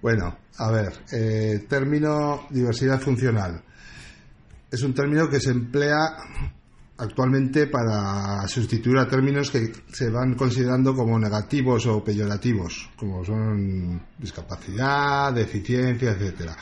Bueno, 0.00 0.38
a 0.58 0.70
ver, 0.70 0.92
eh, 1.12 1.66
término 1.68 2.46
diversidad 2.50 3.00
funcional. 3.00 3.62
Es 4.70 4.82
un 4.82 4.94
término 4.94 5.28
que 5.28 5.40
se 5.40 5.50
emplea 5.50 6.16
actualmente 6.98 7.68
para 7.68 8.46
sustituir 8.48 8.98
a 8.98 9.08
términos 9.08 9.50
que 9.50 9.72
se 9.92 10.10
van 10.10 10.34
considerando 10.34 10.94
como 10.94 11.18
negativos 11.18 11.86
o 11.86 12.02
peyorativos, 12.02 12.90
como 12.96 13.24
son 13.24 14.02
discapacidad, 14.18 15.32
deficiencia, 15.32 16.10
etcétera. 16.10 16.56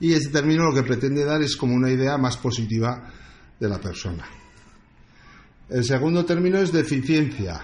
Y 0.00 0.12
ese 0.12 0.30
término 0.30 0.64
lo 0.64 0.74
que 0.74 0.82
pretende 0.82 1.24
dar 1.24 1.42
es 1.42 1.56
como 1.56 1.74
una 1.74 1.90
idea 1.90 2.18
más 2.18 2.36
positiva 2.38 3.10
de 3.60 3.68
la 3.68 3.78
persona. 3.78 4.24
El 5.68 5.84
segundo 5.84 6.24
término 6.24 6.58
es 6.58 6.72
deficiencia. 6.72 7.60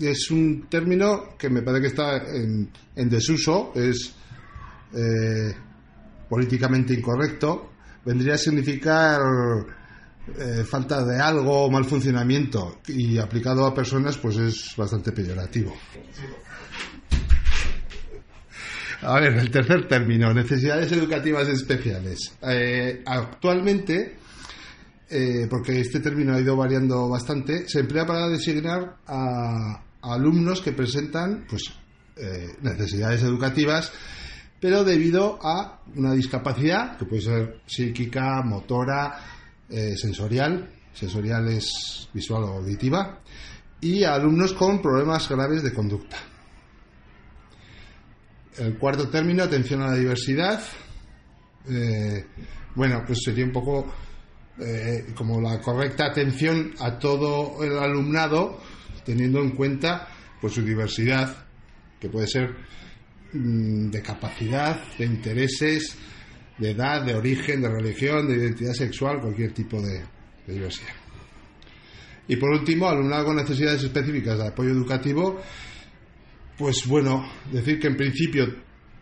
Es 0.00 0.30
un 0.30 0.66
término 0.68 1.36
que 1.38 1.50
me 1.50 1.62
parece 1.62 1.82
que 1.82 1.88
está 1.88 2.16
en, 2.16 2.70
desuso, 3.08 3.72
es 3.74 4.14
eh, 4.94 5.54
políticamente 6.28 6.94
incorrecto. 6.94 7.70
Vendría 8.04 8.34
a 8.34 8.38
significar 8.38 9.20
eh, 10.38 10.64
falta 10.64 11.04
de 11.04 11.20
algo, 11.20 11.70
mal 11.70 11.84
funcionamiento, 11.84 12.80
y 12.88 13.18
aplicado 13.18 13.66
a 13.66 13.74
personas, 13.74 14.16
pues 14.18 14.36
es 14.38 14.74
bastante 14.76 15.12
peyorativo. 15.12 15.74
A 19.02 19.18
ver, 19.18 19.34
el 19.34 19.50
tercer 19.50 19.88
término, 19.88 20.32
necesidades 20.34 20.92
educativas 20.92 21.48
especiales. 21.48 22.34
Eh, 22.42 23.02
actualmente, 23.06 24.18
porque 25.48 25.80
este 25.80 25.98
término 25.98 26.34
ha 26.34 26.40
ido 26.40 26.56
variando 26.56 27.08
bastante, 27.08 27.68
se 27.68 27.80
emplea 27.80 28.06
para 28.06 28.28
designar 28.28 28.98
a, 29.06 29.82
alumnos 30.02 30.60
que 30.60 30.72
presentan 30.72 31.46
pues, 31.48 31.72
necesidades 32.62 33.22
educativas, 33.22 33.92
pero 34.60 34.84
debido 34.84 35.38
a 35.42 35.80
una 35.96 36.12
discapacidad, 36.12 36.98
que 36.98 37.06
puede 37.06 37.22
ser 37.22 37.60
psíquica, 37.66 38.42
motora, 38.42 39.18
eh, 39.68 39.96
sensorial, 39.96 40.68
sensorial 40.92 41.48
es 41.48 42.08
visual 42.12 42.44
o 42.44 42.58
auditiva, 42.58 43.20
y 43.80 44.04
alumnos 44.04 44.52
con 44.52 44.82
problemas 44.82 45.28
graves 45.28 45.62
de 45.62 45.72
conducta. 45.72 46.18
El 48.58 48.76
cuarto 48.76 49.08
término, 49.08 49.44
atención 49.44 49.80
a 49.80 49.86
la 49.88 49.94
diversidad. 49.94 50.60
Eh, 51.68 52.26
bueno, 52.74 53.02
pues 53.06 53.20
sería 53.24 53.44
un 53.44 53.52
poco 53.52 53.86
eh, 54.58 55.14
como 55.14 55.40
la 55.40 55.60
correcta 55.60 56.06
atención 56.06 56.74
a 56.80 56.98
todo 56.98 57.64
el 57.64 57.78
alumnado, 57.78 58.60
teniendo 59.04 59.40
en 59.40 59.52
cuenta 59.52 60.08
pues 60.40 60.52
su 60.54 60.62
diversidad, 60.62 61.46
que 61.98 62.10
puede 62.10 62.26
ser 62.26 62.54
de 63.32 64.02
capacidad, 64.02 64.82
de 64.98 65.04
intereses, 65.04 65.96
de 66.58 66.70
edad, 66.70 67.04
de 67.04 67.14
origen, 67.14 67.62
de 67.62 67.68
religión, 67.68 68.28
de 68.28 68.36
identidad 68.36 68.72
sexual, 68.72 69.20
cualquier 69.20 69.52
tipo 69.52 69.80
de, 69.80 70.02
diversidad. 70.46 70.94
Y 72.26 72.36
por 72.36 72.50
último, 72.50 72.88
alumnado 72.88 73.26
con 73.26 73.36
necesidades 73.36 73.82
específicas 73.84 74.38
de 74.38 74.48
apoyo 74.48 74.70
educativo, 74.70 75.40
pues 76.58 76.86
bueno, 76.86 77.28
decir 77.52 77.78
que 77.78 77.86
en 77.86 77.96
principio 77.96 78.46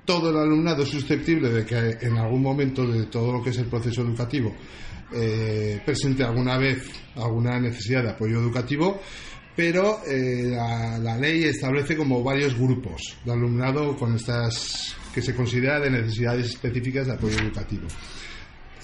todo 0.05 0.31
el 0.31 0.37
alumnado 0.37 0.83
es 0.83 0.91
susceptible 0.91 1.51
de 1.51 1.65
que 1.65 2.07
en 2.07 2.17
algún 2.17 2.43
momento 2.43 2.87
de 2.87 3.07
todo 3.07 3.33
lo 3.33 3.43
que 3.43 3.51
es 3.51 3.59
el 3.59 3.67
proceso 3.67 4.03
educativo 4.03 4.55
eh, 5.13 5.81
presente 5.85 6.23
alguna 6.23 6.59
vez 6.59 6.91
alguna 7.17 7.59
necesidad 7.59 8.03
de 8.03 8.11
apoyo 8.11 8.39
educativo, 8.39 9.01
pero 9.59 10.03
eh, 10.07 10.53
la, 10.53 11.17
ley 11.17 11.43
establece 11.43 11.97
como 11.97 12.23
varios 12.23 12.57
grupos 12.57 13.17
de 13.25 13.33
alumnado 13.33 13.97
con 13.97 14.15
estas 14.15 14.95
que 15.13 15.21
se 15.21 15.35
considera 15.35 15.81
de 15.81 15.91
necesidades 15.91 16.51
específicas 16.51 17.09
de 17.09 17.15
apoyo 17.15 17.41
educativo. 17.41 17.89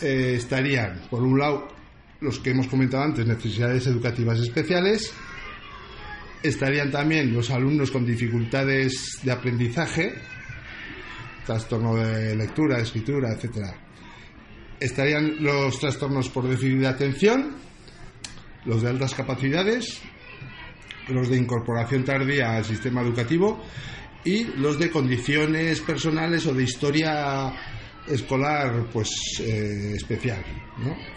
Eh, 0.02 0.34
estarían, 0.36 1.02
por 1.08 1.22
un 1.22 1.39
lado, 1.39 1.69
los 2.20 2.41
que 2.41 2.50
hemos 2.50 2.67
comentado 2.67 3.05
antes, 3.05 3.25
necesidades 3.25 3.86
educativas 3.86 4.40
especiales, 4.40 5.12
estarían 6.42 6.91
también 6.91 7.33
los 7.33 7.52
alumnos 7.52 7.92
con 7.92 8.05
dificultades 8.05 9.20
de 9.23 9.30
aprendizaje, 9.30 10.12
trastorno 11.46 11.95
de 11.95 12.35
lectura, 12.35 12.80
escritura, 12.80 13.33
etcétera. 13.33 13.77
Estarían 14.80 15.36
los 15.39 15.79
trastornos 15.79 16.30
por 16.30 16.48
déficit 16.48 16.79
de 16.79 16.89
atención, 16.89 17.55
los 18.64 18.83
de 18.83 18.89
altas 18.89 19.14
capacidades, 19.14 20.02
los 21.09 21.29
de 21.29 21.37
incorporación 21.37 22.05
tardía 22.05 22.57
al 22.57 22.65
sistema 22.65 23.03
educativo 23.03 23.63
y 24.25 24.45
los 24.57 24.79
de 24.79 24.91
condiciones 24.91 25.81
personales 25.81 26.47
o 26.47 26.55
de 26.55 26.65
historia 26.65 27.53
escolar 28.07 28.87
pues 28.92 29.09
eh, 29.41 29.92
especial. 29.97 30.42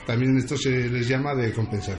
También 0.05 0.37
esto 0.37 0.57
se 0.57 0.89
les 0.89 1.07
llama 1.07 1.33
de 1.35 1.53
compensación. 1.53 1.95